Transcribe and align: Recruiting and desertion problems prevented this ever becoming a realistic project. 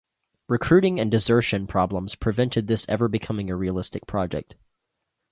Recruiting 0.47 0.99
and 0.99 1.11
desertion 1.11 1.67
problems 1.67 2.15
prevented 2.15 2.65
this 2.65 2.89
ever 2.89 3.07
becoming 3.07 3.51
a 3.51 3.55
realistic 3.55 4.07
project. 4.07 4.55